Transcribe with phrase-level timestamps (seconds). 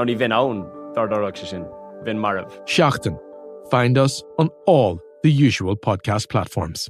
[0.00, 0.64] Ná ní bhín own
[0.94, 1.64] dardarach se sin,
[2.04, 2.48] bhín marmh.
[2.64, 3.18] Seaachtain.
[3.70, 6.88] Find us on all the usual podcast platforms.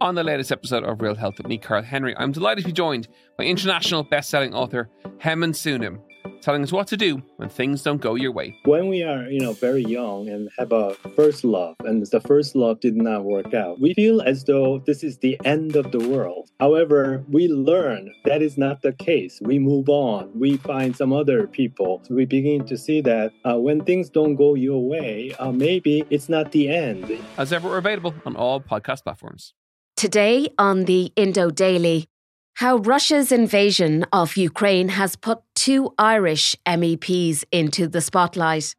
[0.00, 2.72] On the latest episode of Real Health with me, Carl Henry, I'm delighted to be
[2.72, 6.00] joined by international best-selling author Haemin Sunim,
[6.40, 8.58] telling us what to do when things don't go your way.
[8.64, 12.54] When we are, you know, very young and have a first love and the first
[12.56, 16.00] love did not work out, we feel as though this is the end of the
[16.08, 16.50] world.
[16.60, 19.40] However, we learn that is not the case.
[19.42, 20.30] We move on.
[20.38, 22.02] We find some other people.
[22.04, 26.04] So we begin to see that uh, when things don't go your way, uh, maybe
[26.10, 27.18] it's not the end.
[27.38, 29.54] As ever, we're available on all podcast platforms.
[29.96, 32.08] Today on the Indo Daily,
[32.54, 38.74] how Russia's invasion of Ukraine has put two Irish MEPs into the spotlight.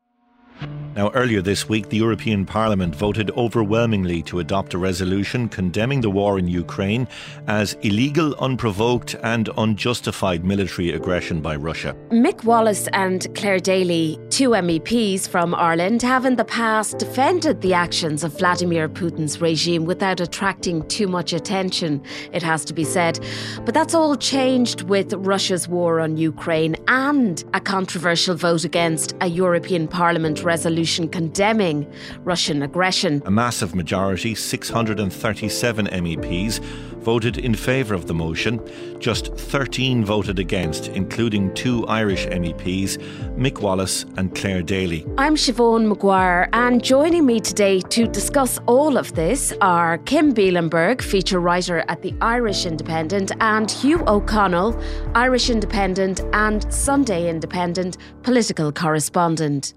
[0.96, 6.12] Now, earlier this week, the European Parliament voted overwhelmingly to adopt a resolution condemning the
[6.12, 7.08] war in Ukraine
[7.48, 11.96] as illegal, unprovoked, and unjustified military aggression by Russia.
[12.12, 17.74] Mick Wallace and Clare Daly, two MEPs from Ireland, have in the past defended the
[17.74, 23.20] actions of Vladimir Putin's regime without attracting too much attention, it has to be said.
[23.66, 29.26] But that's all changed with Russia's war on Ukraine and a controversial vote against a
[29.26, 31.92] European Parliament resolution condemning
[32.24, 33.22] Russian aggression.
[33.26, 36.60] A massive majority, 637 MEPs,
[37.04, 38.62] voted in favour of the motion.
[39.00, 42.98] Just 13 voted against, including two Irish MEPs,
[43.38, 45.06] Mick Wallace and Clare Daly.
[45.18, 51.02] I'm Siobhan Maguire, and joining me today to discuss all of this are Kim Bielenberg,
[51.02, 54.82] feature writer at the Irish Independent, and Hugh O'Connell,
[55.14, 59.74] Irish Independent and Sunday Independent political correspondent.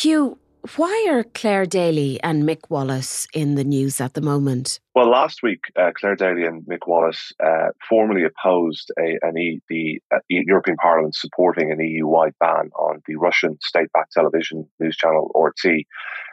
[0.00, 0.38] Hugh,
[0.76, 4.80] why are Clare Daly and Mick Wallace in the news at the moment?
[4.94, 9.60] Well, last week, uh, Clare Daly and Mick Wallace uh, formally opposed a, an e,
[9.68, 15.30] the uh, European Parliament supporting an EU-wide ban on the Russian state-backed television news channel
[15.34, 15.84] RT,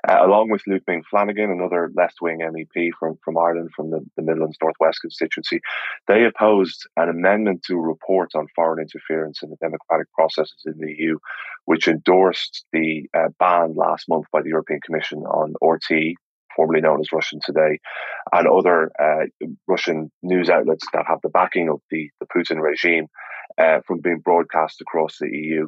[0.07, 4.23] uh, along with Luke Ming Flanagan, another left-wing MEP from, from Ireland, from the, the
[4.23, 5.59] Midlands Northwest constituency.
[6.07, 10.77] They opposed an amendment to a report on foreign interference in the democratic processes in
[10.77, 11.17] the EU,
[11.65, 16.15] which endorsed the uh, ban last month by the European Commission on RT,
[16.55, 17.79] formerly known as Russian Today,
[18.31, 19.25] and other uh,
[19.67, 23.07] Russian news outlets that have the backing of the, the Putin regime
[23.57, 25.67] uh, from being broadcast across the EU.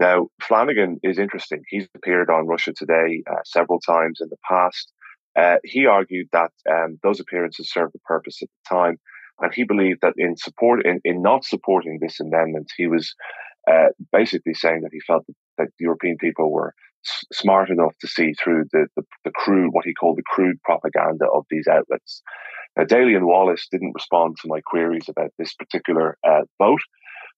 [0.00, 1.62] Now, Flanagan is interesting.
[1.68, 4.92] He's appeared on Russia Today uh, several times in the past.
[5.36, 8.96] Uh, he argued that um, those appearances served a purpose at the time,
[9.40, 13.14] and he believed that in support in, in not supporting this amendment, he was
[13.70, 16.74] uh, basically saying that he felt that, that European people were
[17.32, 21.26] smart enough to see through the, the, the, crude, what he called the crude propaganda
[21.32, 22.22] of these outlets.
[22.76, 26.80] Now, Daly and Wallace didn't respond to my queries about this particular uh, vote,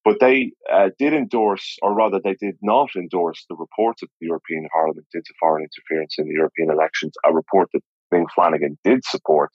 [0.05, 4.27] but they uh, did endorse, or rather, they did not endorse the report of the
[4.27, 9.05] European Parliament into foreign interference in the European elections, a report that Ming Flanagan did
[9.05, 9.51] support.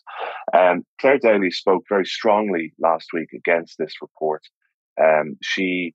[0.54, 4.42] Um, Clare Daly spoke very strongly last week against this report.
[5.02, 5.94] Um, she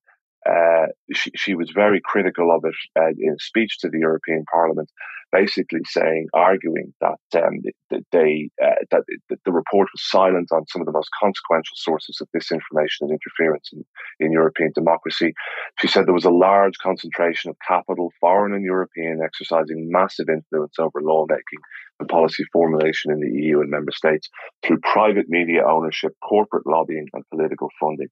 [0.48, 4.44] uh, she, she, was very critical of it uh, in a speech to the European
[4.50, 4.90] Parliament,
[5.32, 9.02] basically saying, arguing that um, that they uh, that
[9.44, 13.68] the report was silent on some of the most consequential sources of disinformation and interference
[13.72, 13.84] in,
[14.18, 15.34] in European democracy.
[15.78, 20.78] She said there was a large concentration of capital, foreign and European, exercising massive influence
[20.78, 21.60] over lawmaking
[21.98, 24.28] and policy formulation in the EU and member states
[24.64, 28.08] through private media ownership, corporate lobbying, and political funding.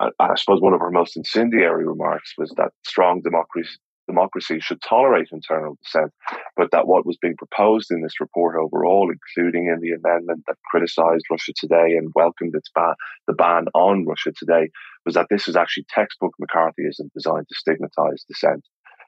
[0.00, 3.76] I suppose one of her most incendiary remarks was that strong democracy,
[4.06, 6.12] democracy should tolerate internal dissent,
[6.56, 10.56] but that what was being proposed in this report overall, including in the amendment that
[10.70, 12.94] criticised Russia Today and welcomed its ban,
[13.26, 14.68] the ban on Russia Today,
[15.04, 18.64] was that this is actually textbook McCarthyism designed to stigmatise dissent.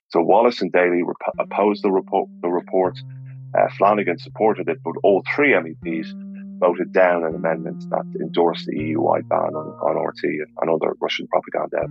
[0.08, 2.28] So Wallace and Daly rep- opposed the report.
[2.40, 2.98] The report.
[3.56, 6.12] Uh, Flanagan supported it, but all three MEPs
[6.58, 10.94] voted down an amendment that endorsed the EU-wide ban on, on RT and, and other
[11.00, 11.88] Russian propaganda.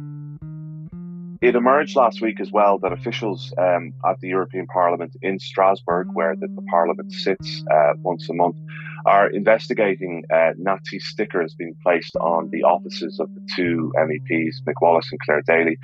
[1.39, 6.07] It emerged last week as well that officials um, at the European Parliament in Strasbourg,
[6.13, 8.55] where the, the Parliament sits uh, once a month,
[9.07, 14.73] are investigating uh, Nazi stickers being placed on the offices of the two MEPs, Mick
[14.81, 15.77] Wallace and Clare Daly.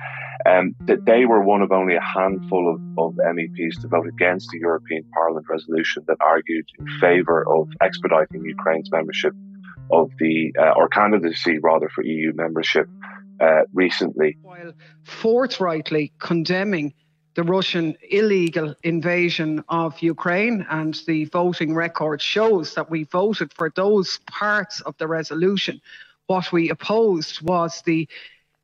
[0.46, 4.50] Um, that they were one of only a handful of, of MEPs to vote against
[4.52, 9.32] the European Parliament resolution that argued in favour of expediting Ukraine's membership
[9.90, 12.88] of the, uh, or candidacy rather, for EU membership
[13.40, 14.36] uh, recently.
[14.42, 14.72] While
[15.02, 16.92] forthrightly condemning
[17.34, 23.70] the Russian illegal invasion of Ukraine, and the voting record shows that we voted for
[23.70, 25.80] those parts of the resolution.
[26.26, 28.08] What we opposed was the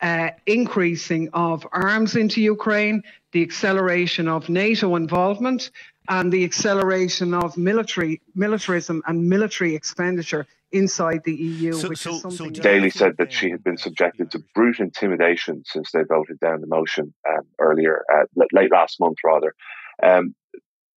[0.00, 3.02] uh, increasing of arms into Ukraine,
[3.32, 5.70] the acceleration of NATO involvement,
[6.10, 11.72] and the acceleration of military militarism and military expenditure inside the EU.
[11.72, 14.80] So, which so, is something so Daly said that she had been subjected to brute
[14.80, 19.54] intimidation since they voted down the motion um, earlier, uh, late last month, rather.
[20.02, 20.34] Um,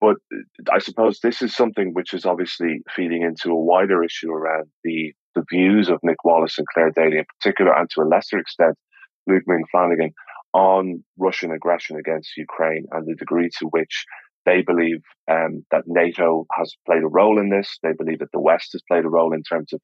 [0.01, 0.17] but
[0.71, 5.13] I suppose this is something which is obviously feeding into a wider issue around the
[5.35, 8.75] the views of Mick Wallace and Clare Daly in particular, and to a lesser extent,
[9.25, 10.13] Luke Ming Flanagan,
[10.53, 14.05] on Russian aggression against Ukraine and the degree to which
[14.45, 17.77] they believe um, that NATO has played a role in this.
[17.81, 19.81] They believe that the West has played a role in terms of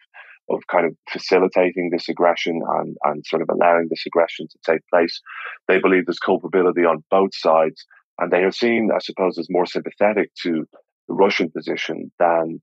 [0.49, 4.81] of kind of facilitating this aggression and, and sort of allowing this aggression to take
[4.91, 5.21] place.
[5.67, 7.85] They believe there's culpability on both sides,
[8.17, 10.65] and they are seen, I suppose, as more sympathetic to
[11.07, 12.61] the Russian position than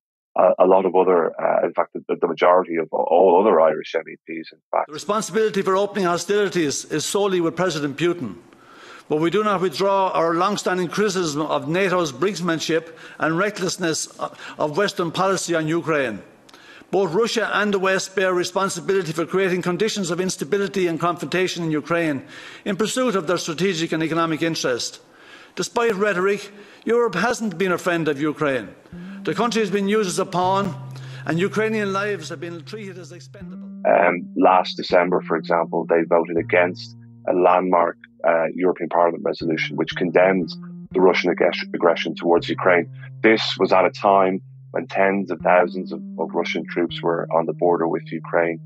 [0.59, 4.53] a, lot of other, uh, in fact, the, the, majority of all other Irish MEPs,
[4.53, 4.89] in fact.
[4.89, 8.37] The responsibility for opening hostilities is solely with President Putin
[9.09, 14.07] but we do not withdraw our long-standing criticism of NATO's brinksmanship and recklessness
[14.59, 16.23] of Western policy on Ukraine.
[16.91, 21.71] Both Russia and the West bear responsibility for creating conditions of instability and confrontation in
[21.71, 22.25] Ukraine
[22.65, 25.01] in pursuit of their strategic and economic interest.
[25.57, 26.51] Despite rhetoric,
[26.85, 28.69] Europe hasn't been a friend of Ukraine.
[29.25, 30.75] The country has been used as a pawn,
[31.27, 33.69] and Ukrainian lives have been treated as expendable.
[33.85, 36.96] Um, last December, for example, they voted against
[37.29, 37.97] a landmark
[38.27, 40.57] uh, European Parliament resolution which condemns
[40.93, 42.89] the Russian ag- aggression towards Ukraine.
[43.23, 44.41] This was at a time
[44.71, 48.61] when tens of thousands of, of Russian troops were on the border with Ukraine.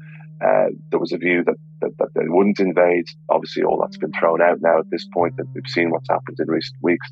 [0.44, 3.04] Uh, there was a view that, that, that, they wouldn't invade.
[3.28, 6.38] Obviously, all that's been thrown out now at this point, that we've seen what's happened
[6.40, 7.06] in recent weeks.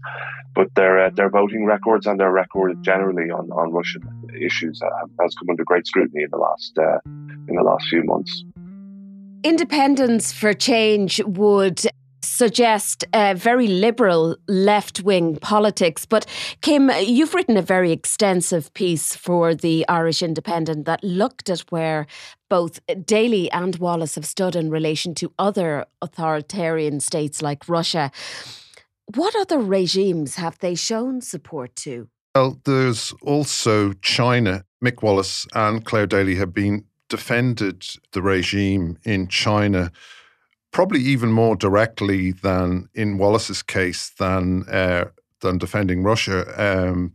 [0.54, 4.02] But their uh, their voting records and their record generally on, on Russian
[4.40, 8.02] issues uh, has come under great scrutiny in the last uh, in the last few
[8.04, 8.44] months.
[9.44, 11.80] Independents for Change would
[12.22, 16.04] suggest a very liberal left wing politics.
[16.04, 16.26] But
[16.60, 22.06] Kim, you've written a very extensive piece for the Irish Independent that looked at where
[22.50, 28.10] both Daly and Wallace have stood in relation to other authoritarian states like Russia.
[29.14, 32.08] What other regimes have they shown support to?
[32.34, 34.64] Well, there's also China.
[34.84, 39.90] Mick Wallace and Clare Daly have been defended the regime in China
[40.70, 45.06] probably even more directly than in Wallace's case than uh,
[45.40, 46.44] than defending Russia.
[46.56, 47.12] Um,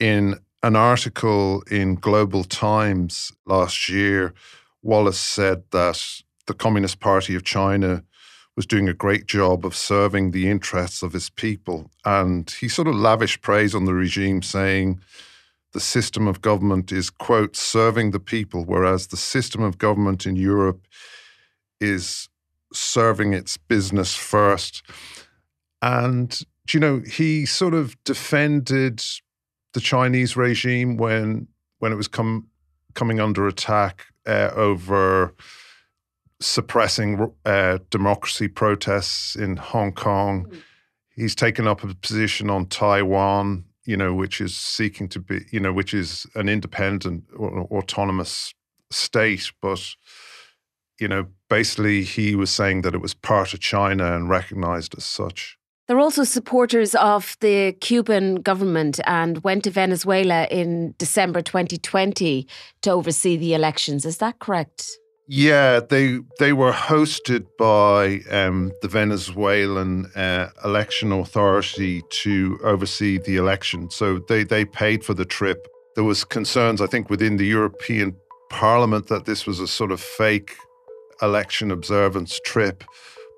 [0.00, 4.34] in an article in Global Times last year,
[4.82, 8.02] Wallace said that the Communist Party of China
[8.56, 12.88] was doing a great job of serving the interests of his people, and he sort
[12.88, 15.00] of lavished praise on the regime, saying.
[15.72, 20.36] The system of government is, quote, serving the people, whereas the system of government in
[20.36, 20.86] Europe
[21.80, 22.28] is
[22.72, 24.82] serving its business first.
[25.82, 26.38] And,
[26.72, 29.02] you know, he sort of defended
[29.74, 32.48] the Chinese regime when when it was come,
[32.94, 35.34] coming under attack uh, over
[36.40, 40.46] suppressing uh, democracy protests in Hong Kong.
[40.46, 40.62] Mm.
[41.14, 45.58] He's taken up a position on Taiwan, you know, which is seeking to be, you
[45.58, 48.52] know, which is an independent or autonomous
[48.90, 49.80] state, but
[51.00, 55.04] you know, basically he was saying that it was part of China and recognized as
[55.04, 55.56] such.
[55.86, 62.46] They're also supporters of the Cuban government and went to Venezuela in December 2020
[62.82, 64.04] to oversee the elections.
[64.04, 64.98] Is that correct?
[65.30, 73.36] Yeah, they they were hosted by um, the Venezuelan uh, election authority to oversee the
[73.36, 73.90] election.
[73.90, 75.68] So they they paid for the trip.
[75.96, 78.16] There was concerns, I think, within the European
[78.48, 80.56] Parliament that this was a sort of fake
[81.20, 82.82] election observance trip,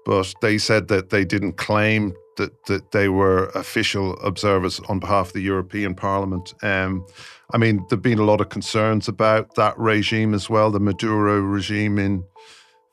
[0.05, 5.29] but they said that they didn't claim that, that they were official observers on behalf
[5.29, 6.55] of the European Parliament.
[6.63, 7.07] Um,
[7.53, 11.39] I mean, there've been a lot of concerns about that regime as well, the Maduro
[11.41, 12.25] regime in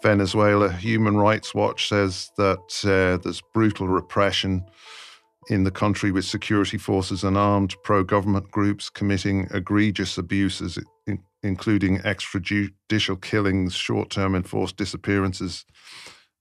[0.04, 0.72] Venezuela.
[0.72, 4.66] Human Rights Watch says that uh, there's brutal repression
[5.50, 10.78] in the country with security forces and armed pro government groups committing egregious abuses,
[11.42, 15.66] including extrajudicial killings, short term enforced disappearances,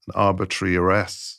[0.06, 1.35] and arbitrary arrests.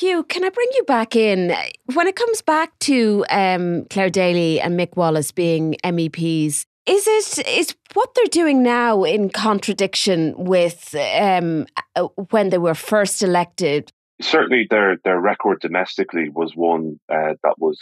[0.00, 1.54] Hugh, can I bring you back in?
[1.92, 7.46] When it comes back to um, Clare Daly and Mick Wallace being MEPs, is it
[7.46, 11.66] is what they're doing now in contradiction with um,
[11.96, 13.92] uh, when they were first elected?
[14.22, 17.78] Certainly, their their record domestically was one uh, that was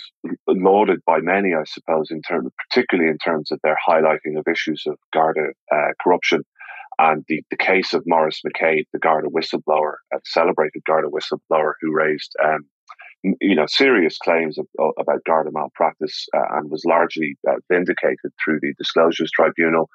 [0.48, 4.82] lauded by many, I suppose, in terms, particularly in terms of their highlighting of issues
[4.88, 6.42] of Garda uh, corruption
[6.98, 11.94] and the, the case of Maurice McCabe, the Garda whistleblower, a celebrated Garda whistleblower who
[11.94, 12.64] raised um,
[13.22, 14.66] you know, serious claims of,
[14.98, 19.88] about Garda malpractice uh, and was largely uh, vindicated through the Disclosures Tribunal.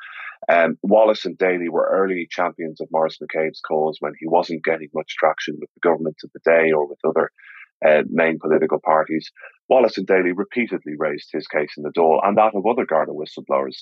[0.49, 4.89] Um, Wallace and Daly were early champions of Maurice McCabe's cause when he wasn't getting
[4.93, 7.31] much traction with the government of the day or with other
[7.85, 9.29] uh, main political parties.
[9.69, 13.11] Wallace and Daly repeatedly raised his case in the Dáil and that of other Garda
[13.11, 13.77] whistleblowers.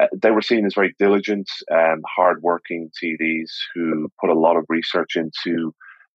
[0.00, 4.64] Uh, they were seen as very diligent, um, hard-working TDs who put a lot of
[4.68, 5.74] research into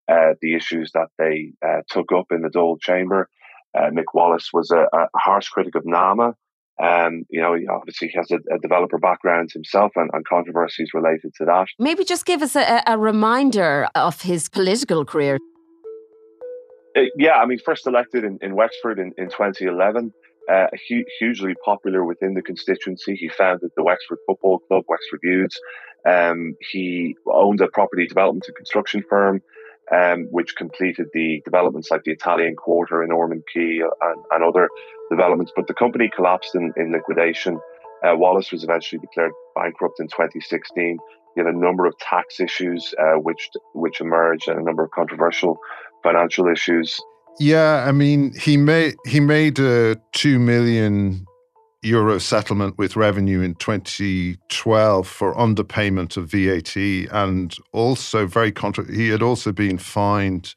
[0.09, 3.29] uh, the issues that they uh, took up in the Dáil chamber.
[3.77, 6.33] Uh, Mick Wallace was a, a, harsh critic of NAMA.
[6.81, 11.33] Um, you know, he obviously has a, a developer background himself and, and, controversies related
[11.35, 11.67] to that.
[11.77, 15.37] Maybe just give us a, a reminder of his political career.
[16.99, 20.13] Uh, yeah, I mean, first elected in, in Wexford in, in 2011,
[20.51, 23.15] uh, hu- hugely popular within the constituency.
[23.15, 25.59] He founded the Wexford Football Club, Wexford Youths.
[26.05, 29.41] Um, he owned a property development and construction firm
[29.91, 34.69] um, which completed the developments like the Italian Quarter in Ormond Quay and, and other
[35.09, 35.51] developments.
[35.55, 37.59] But the company collapsed in, in liquidation.
[38.03, 40.97] Uh, Wallace was eventually declared bankrupt in 2016.
[41.35, 44.91] He had a number of tax issues uh, which which emerged and a number of
[44.91, 45.59] controversial
[46.03, 46.99] financial issues.
[47.39, 51.25] Yeah, I mean, he made he made a two million
[51.81, 56.75] euro settlement with revenue in 2012 for underpayment of VAT,
[57.13, 60.55] and also very contra- he had also been fined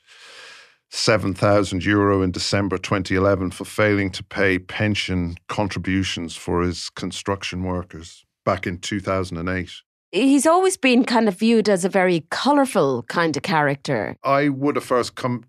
[0.90, 8.24] 7,000 euro in December 2011 for failing to pay pension contributions for his construction workers
[8.44, 9.70] back in 2008.
[10.12, 14.16] He's always been kind of viewed as a very colourful kind of character.
[14.22, 15.44] I would have first come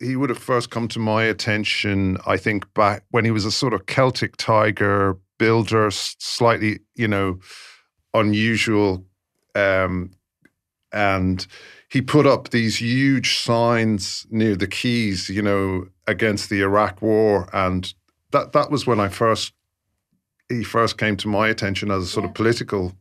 [0.00, 3.50] he would have first come to my attention, I think, back when he was a
[3.50, 7.38] sort of Celtic tiger builder, slightly, you know,
[8.12, 9.04] unusual.
[9.54, 10.10] Um,
[10.92, 11.46] and
[11.90, 17.48] he put up these huge signs near the quays, you know, against the Iraq War,
[17.52, 17.92] and
[18.32, 19.52] that that was when I first
[20.48, 22.30] he first came to my attention as a sort yeah.
[22.30, 22.94] of political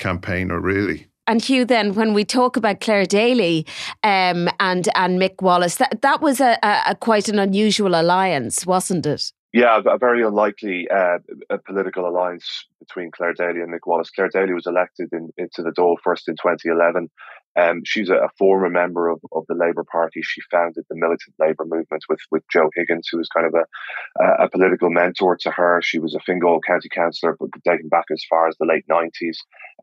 [0.00, 1.06] campaigner, really.
[1.26, 3.64] And Hugh, then when we talk about Clare Daly
[4.02, 9.06] um, and and Mick Wallace, that that was a, a, quite an unusual alliance, wasn't
[9.06, 9.32] it?
[9.52, 14.10] Yeah, a very unlikely uh, a political alliance between Clare Daly and Mick Wallace.
[14.10, 17.08] Clare Daly was elected in, into the Dáil first in 2011.
[17.56, 20.20] Um, she's a, a, former member of, of the Labour Party.
[20.22, 24.44] She founded the militant Labour movement with, with Joe Higgins, who was kind of a,
[24.44, 25.80] a, political mentor to her.
[25.82, 29.38] She was a Fingal County Councillor, but dating back as far as the late 90s.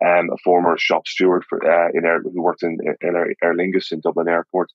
[0.06, 3.56] Um, a former shop steward for, uh, in Air, who worked in, in Aer, Aer
[3.56, 4.70] Lingus in Dublin Airport.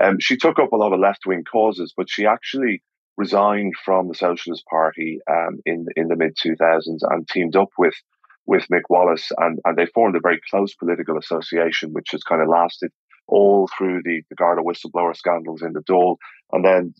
[0.00, 2.82] Um, she took up a lot of left wing causes, but she actually
[3.16, 7.94] resigned from the Socialist Party um, in in the mid 2000s and teamed up with
[8.46, 12.42] with Mick Wallace, and, and they formed a very close political association, which has kind
[12.42, 12.90] of lasted
[13.28, 16.16] all through the, the Garda whistleblower scandals in the Dáil,
[16.52, 16.94] and then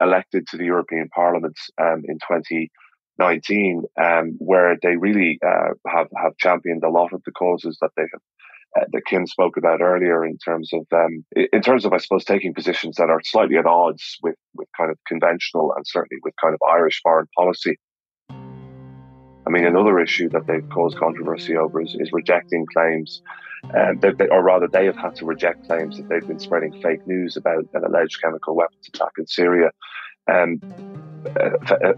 [0.00, 6.36] elected to the European Parliament um, in 2019, um, where they really uh, have have
[6.38, 8.20] championed a lot of the causes that they have
[8.76, 12.24] uh, that Kim spoke about earlier in terms of um, in terms of I suppose
[12.24, 16.34] taking positions that are slightly at odds with with kind of conventional and certainly with
[16.40, 17.78] kind of Irish foreign policy.
[19.46, 23.22] I mean, another issue that they've caused controversy over is, is rejecting claims,
[23.74, 27.06] um, they, or rather, they have had to reject claims that they've been spreading fake
[27.06, 29.70] news about an alleged chemical weapons attack in Syria.
[30.30, 30.60] Um,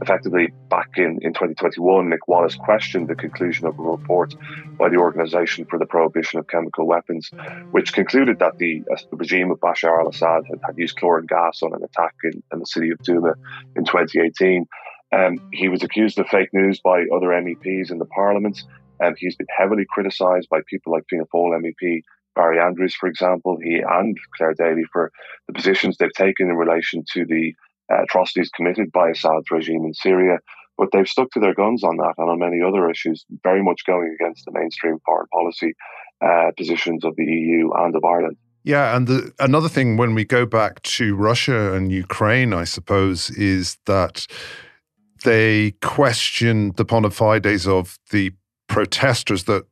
[0.00, 4.34] effectively, back in, in 2021, Mick Wallace questioned the conclusion of a report
[4.78, 7.30] by the Organization for the Prohibition of Chemical Weapons,
[7.70, 11.62] which concluded that the uh, regime of Bashar al Assad had, had, used chlorine gas
[11.62, 13.34] on an attack in, in the city of Douma
[13.76, 14.66] in 2018.
[15.12, 18.62] Um, he was accused of fake news by other MEPs in the Parliament.
[19.02, 22.02] Um, he's been heavily criticised by people like Fianna Fáil MEP
[22.34, 25.12] Barry Andrews, for example, he and Clare Daly for
[25.46, 27.54] the positions they've taken in relation to the
[27.92, 30.38] uh, atrocities committed by Assad's regime in Syria.
[30.78, 33.84] But they've stuck to their guns on that and on many other issues, very much
[33.86, 35.74] going against the mainstream foreign policy
[36.24, 38.36] uh, positions of the EU and of Ireland.
[38.64, 43.28] Yeah, and the, another thing when we go back to Russia and Ukraine, I suppose,
[43.30, 44.26] is that
[45.22, 48.32] they questioned the bona fides of the
[48.68, 49.64] protesters that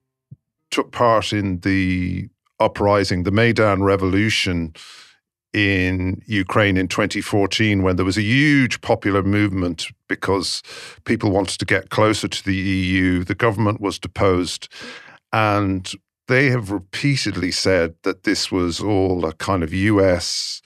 [0.71, 2.29] took part in the
[2.59, 4.75] uprising, the Maidan Revolution
[5.53, 10.63] in Ukraine in 2014 when there was a huge popular movement because
[11.05, 13.25] people wanted to get closer to the EU.
[13.25, 14.69] The government was deposed.
[15.33, 15.91] And
[16.29, 20.63] they have repeatedly said that this was all a kind of US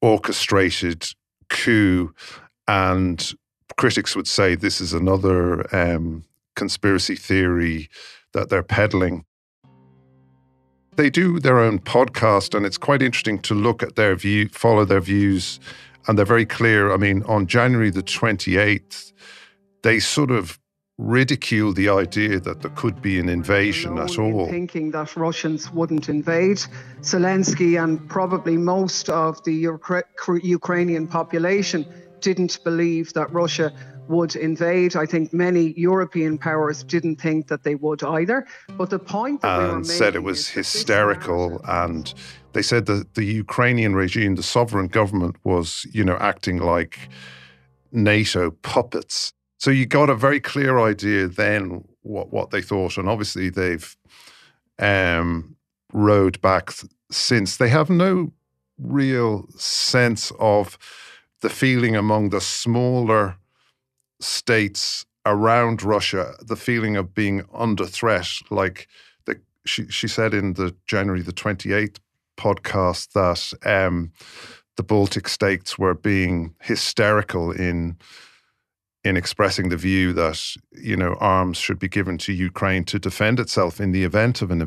[0.00, 1.08] orchestrated
[1.48, 2.14] coup.
[2.68, 3.32] And
[3.80, 5.42] critics would say this is another
[5.74, 6.22] um,
[6.54, 7.88] conspiracy theory
[8.34, 9.24] that they're peddling.
[10.96, 14.84] They do their own podcast, and it's quite interesting to look at their view, follow
[14.84, 15.60] their views,
[16.06, 16.92] and they're very clear.
[16.92, 19.12] I mean, on January the 28th,
[19.82, 20.60] they sort of
[20.98, 24.46] ridicule the idea that there could be an invasion at all.
[24.46, 26.58] Thinking that Russians wouldn't invade.
[27.00, 31.86] Zelensky and probably most of the Ukra- Ukrainian population
[32.20, 33.72] didn't believe that Russia
[34.08, 34.96] would invade.
[34.96, 38.46] I think many European powers didn't think that they would either.
[38.76, 42.12] But the point and said it was hysterical, and
[42.52, 47.08] they said that the Ukrainian regime, the sovereign government, was you know acting like
[47.92, 49.32] NATO puppets.
[49.58, 53.96] So you got a very clear idea then what what they thought, and obviously they've
[54.78, 55.56] um,
[55.92, 56.72] rode back
[57.10, 57.58] since.
[57.58, 58.32] They have no
[58.78, 60.78] real sense of
[61.40, 63.36] the feeling among the smaller
[64.20, 68.88] states around Russia, the feeling of being under threat, like
[69.26, 72.00] the, she she said in the January the twenty eighth
[72.38, 74.12] podcast that um,
[74.76, 77.96] the Baltic states were being hysterical in
[79.02, 80.40] in expressing the view that
[80.72, 84.50] you know arms should be given to Ukraine to defend itself in the event of
[84.50, 84.60] an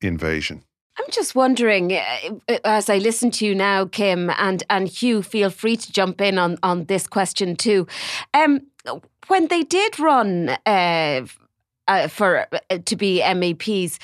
[0.00, 0.62] invasion.
[0.98, 2.00] I'm just wondering, uh,
[2.48, 6.20] uh, as I listen to you now, Kim and and Hugh, feel free to jump
[6.20, 7.86] in on on this question too.
[8.32, 8.60] Um,
[9.28, 11.26] when they did run uh,
[11.88, 13.98] uh, for uh, to be MEPs,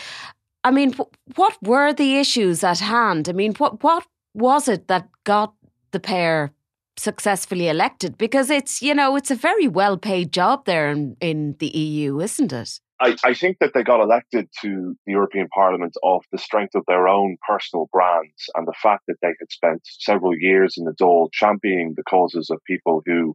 [0.64, 0.94] I mean,
[1.36, 3.28] what were the issues at hand?
[3.28, 5.54] I mean, what what was it that got
[5.92, 6.52] the pair
[6.98, 8.18] successfully elected?
[8.18, 12.20] Because it's you know it's a very well paid job there in, in the EU,
[12.20, 12.80] isn't it?
[13.02, 16.84] I, I, think that they got elected to the European Parliament off the strength of
[16.86, 20.92] their own personal brands and the fact that they had spent several years in the
[20.92, 23.34] Dáil championing the causes of people who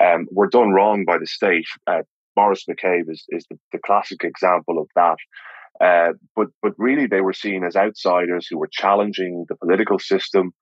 [0.00, 1.66] um, were done wrong by the state.
[1.88, 2.02] Uh,
[2.36, 5.16] Maurice McCabe is, is the, the, classic example of that.
[5.80, 10.52] Uh, but but really, they were seen as outsiders who were challenging the political system,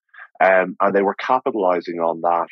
[0.44, 2.48] um, and they were capitalizing on that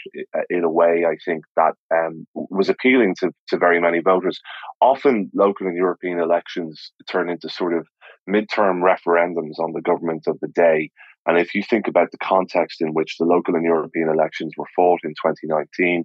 [0.48, 4.40] in a way, I think, that um, was appealing to, to very many voters.
[4.80, 7.86] Often, local and European elections turn into sort of
[8.28, 10.90] midterm referendums on the government of the day.
[11.26, 14.66] And if you think about the context in which the local and European elections were
[14.76, 16.04] fought in 2019,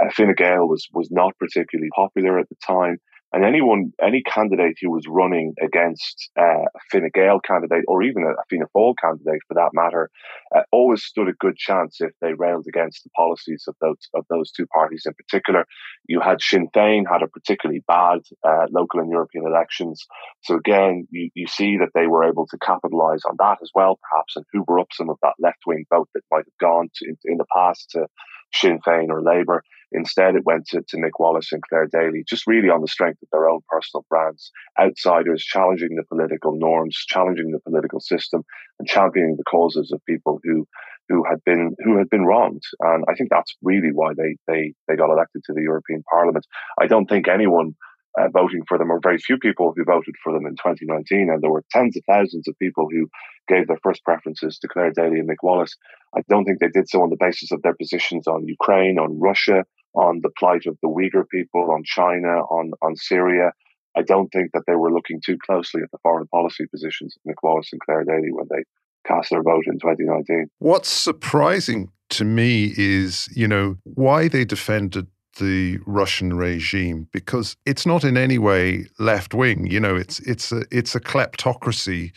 [0.00, 2.98] uh, Fine Gael was, was not particularly popular at the time.
[3.32, 8.24] And anyone, any candidate who was running against uh, a Fine Gael candidate, or even
[8.24, 10.10] a, a Fianna Fáil candidate for that matter,
[10.54, 14.24] uh, always stood a good chance if they railed against the policies of those of
[14.30, 15.64] those two parties in particular.
[16.06, 20.06] You had Sinn Féin had a particularly bad uh, local and European elections,
[20.42, 23.98] so again, you, you see that they were able to capitalise on that as well,
[24.10, 27.08] perhaps, and hoover up some of that left wing vote that might have gone to,
[27.08, 28.06] in, in the past to
[28.52, 29.62] Sinn Féin or Labour.
[29.92, 33.22] Instead, it went to, to Mick Wallace and Clare Daly, just really on the strength
[33.22, 34.50] of their own personal brands,
[34.80, 38.44] outsiders challenging the political norms, challenging the political system,
[38.78, 40.66] and championing the causes of people who
[41.08, 42.62] who had been who had been wronged.
[42.80, 46.46] And I think that's really why they they they got elected to the European Parliament.
[46.80, 47.74] I don't think anyone
[48.18, 51.30] uh, voting for them, or very few people who voted for them in 2019.
[51.30, 53.08] And there were tens of thousands of people who
[53.48, 55.76] gave their first preferences to Clare Daly and Mick Wallace.
[56.16, 59.18] I don't think they did so on the basis of their positions on Ukraine, on
[59.20, 63.52] Russia, on the plight of the Uyghur people, on China, on, on Syria.
[63.96, 67.30] I don't think that they were looking too closely at the foreign policy positions of
[67.30, 68.62] Mick Wallace and Clare Daly when they
[69.06, 70.48] cast their vote in 2019.
[70.58, 77.86] What's surprising to me is, you know, why they defended the Russian regime because it's
[77.86, 79.66] not in any way left wing.
[79.66, 82.12] You know, it's it's a it's a kleptocracy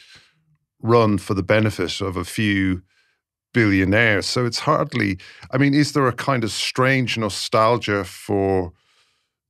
[0.81, 2.81] run for the benefit of a few
[3.53, 4.25] billionaires.
[4.25, 5.17] So it's hardly.
[5.51, 8.73] I mean, is there a kind of strange nostalgia for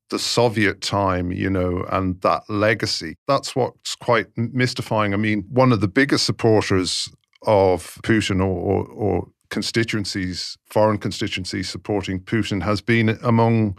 [0.10, 3.16] the Soviet time, you know, and that legacy?
[3.28, 5.14] That's what's quite mystifying.
[5.14, 7.10] I mean, one of the biggest supporters
[7.46, 13.78] of Putin or, or, or constituencies, foreign constituencies supporting Putin has been among,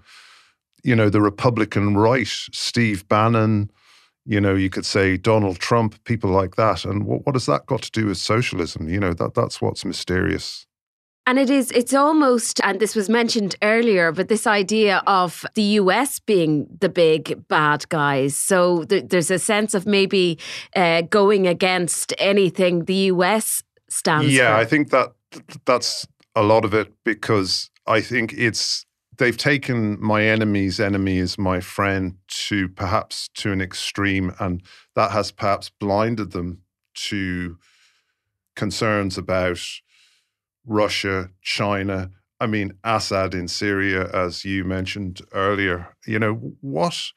[0.82, 3.70] you know, the Republican right, Steve Bannon,
[4.26, 6.84] you know, you could say Donald Trump, people like that.
[6.84, 8.88] And what, what has that got to do with socialism?
[8.88, 10.66] You know, that that's what's mysterious.
[11.26, 15.62] And it is, it's almost, and this was mentioned earlier, but this idea of the
[15.62, 18.36] US being the big bad guys.
[18.36, 20.38] So th- there's a sense of maybe
[20.76, 24.60] uh, going against anything the US stands for yeah, for.
[24.60, 25.12] I think that
[25.64, 28.84] that's a lot of it because I think it's
[29.18, 34.62] they've taken my enemy's enemy is my friend to perhaps to an extreme, and
[34.94, 36.62] that has perhaps blinded them
[36.94, 37.58] to
[38.56, 39.60] concerns about
[40.66, 42.10] Russia, China.
[42.40, 45.94] I mean, Assad in Syria, as you mentioned earlier.
[46.06, 47.12] You know what?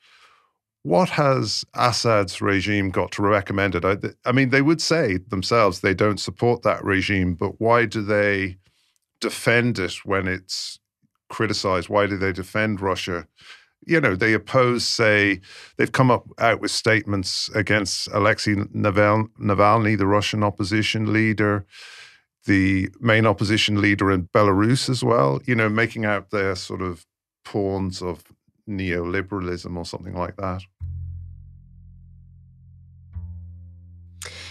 [0.83, 3.83] What has Assad's regime got to recommend it?
[3.83, 8.01] I, I mean, they would say themselves they don't support that regime, but why do
[8.01, 8.57] they
[9.19, 10.79] defend it when it's
[11.29, 11.89] criticized?
[11.89, 13.27] Why do they defend Russia?
[13.85, 15.39] You know, they oppose, say,
[15.77, 21.65] they've come up out with statements against Alexei Navalny, the Russian opposition leader,
[22.45, 27.05] the main opposition leader in Belarus as well, you know, making out their sort of
[27.45, 28.23] pawns of
[28.67, 30.63] neoliberalism or something like that.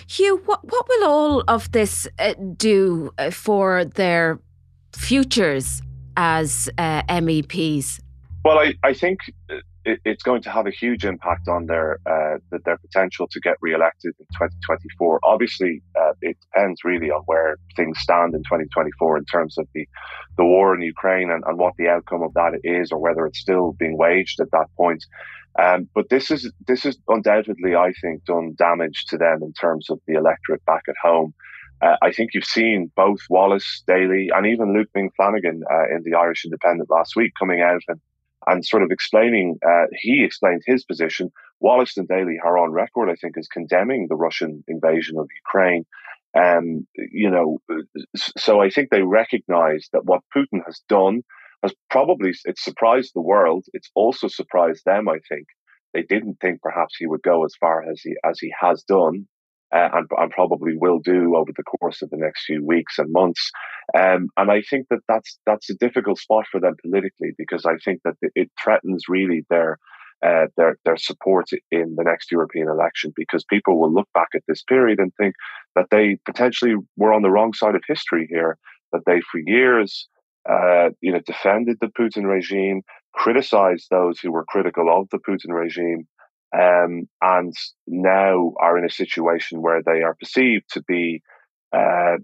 [0.09, 4.39] Hugh, what, what will all of this uh, do uh, for their
[4.95, 5.83] futures
[6.17, 8.01] as uh, MEPs?
[8.45, 9.19] Well, I, I think
[9.87, 13.57] it, it's going to have a huge impact on their uh, their potential to get
[13.61, 15.21] re-elected in 2024.
[15.23, 19.87] Obviously, uh, it depends really on where things stand in 2024 in terms of the
[20.37, 23.39] the war in Ukraine and, and what the outcome of that is, or whether it's
[23.39, 25.05] still being waged at that point.
[25.59, 29.89] Um, but this is this is undoubtedly, I think, done damage to them in terms
[29.89, 31.33] of the electorate back at home.
[31.83, 36.03] Uh, I think you've seen both Wallace Daly and even Luke Ming Flanagan uh, in
[36.05, 38.01] the Irish Independent last week coming out and
[38.47, 41.33] and sort of explaining, uh, he explained his position.
[41.61, 45.85] Wallace and Daly are on record, I think, as condemning the Russian invasion of Ukraine.
[46.37, 47.59] Um, you know,
[48.15, 51.23] so I think they recognize that what Putin has done
[51.63, 53.65] has probably it's surprised the world.
[53.73, 55.09] It's also surprised them.
[55.09, 55.47] I think
[55.95, 59.27] they didn't think perhaps he would go as far as he as he has done,
[59.75, 63.13] uh, and, and, probably will do over the course of the next few weeks and
[63.13, 63.51] months.
[63.99, 67.77] Um, and I think that that's that's a difficult spot for them politically because I
[67.85, 69.79] think that it threatens really their
[70.25, 74.43] uh, their their support in the next European election because people will look back at
[74.47, 75.35] this period and think
[75.75, 78.57] that they potentially were on the wrong side of history here.
[78.93, 80.09] That they for years,
[80.49, 82.83] uh, you know, defended the Putin regime,
[83.15, 86.07] criticized those who were critical of the Putin regime,
[86.59, 87.55] um, and
[87.87, 91.23] now are in a situation where they are perceived to be
[91.73, 92.17] uh,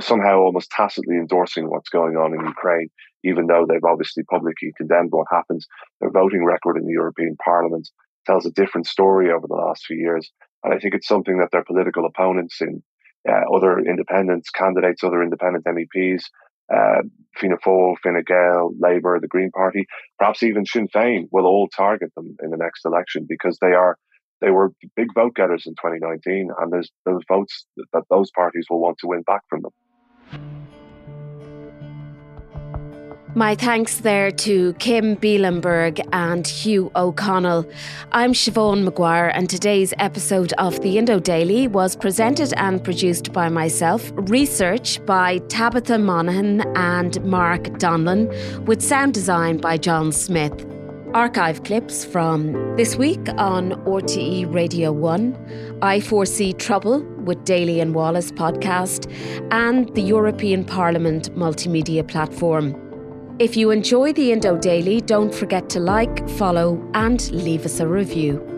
[0.00, 2.88] somehow almost tacitly endorsing what's going on in Ukraine,
[3.24, 5.66] even though they've obviously publicly condemned what happens.
[6.00, 7.88] Their voting record in the European Parliament
[8.26, 10.30] tells a different story over the last few years.
[10.62, 12.82] And I think it's something that their political opponents in
[13.28, 16.24] uh, other independents, candidates, other independent MEPs
[16.72, 17.02] uh,
[17.36, 19.86] Fianna Fáil, Fine Gael, Labour, the Green Party,
[20.18, 23.98] perhaps even Sinn Féin will all target them in the next election because they are
[24.40, 28.80] they were big vote getters in 2019, and there's those votes that those parties will
[28.80, 29.70] want to win back from them.
[33.36, 37.68] My thanks there to Kim Bielenberg and Hugh O'Connell.
[38.12, 43.48] I'm Siobhan Maguire, and today's episode of the Indo Daily was presented and produced by
[43.48, 48.28] myself, research by Tabitha Monaghan and Mark Donlan,
[48.66, 50.64] with sound design by John Smith.
[51.12, 57.96] Archive clips from this week on RTE Radio 1, I Foresee Trouble with Daly and
[57.96, 59.10] Wallace podcast,
[59.50, 62.80] and the European Parliament multimedia platform.
[63.40, 67.86] If you enjoy the Indo Daily, don't forget to like, follow, and leave us a
[67.86, 68.53] review.